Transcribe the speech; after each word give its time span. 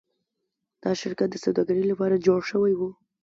دا 0.83 0.91
شرکت 1.01 1.29
د 1.31 1.35
سوداګرۍ 1.45 1.83
لپاره 1.91 2.23
جوړ 2.27 2.39
شوی 2.51 2.73
و. 2.77 2.81